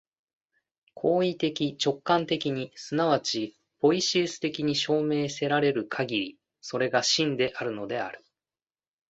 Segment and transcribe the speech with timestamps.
[0.95, 8.25] 行為的直観的に即ちポイエシス的に証明せられるかぎり、それが真であるのである。